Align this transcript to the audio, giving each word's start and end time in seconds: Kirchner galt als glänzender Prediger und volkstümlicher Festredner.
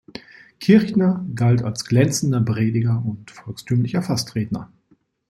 Kirchner 0.59 1.23
galt 1.35 1.61
als 1.61 1.85
glänzender 1.85 2.41
Prediger 2.41 3.03
und 3.05 3.29
volkstümlicher 3.29 4.01
Festredner. 4.01 4.71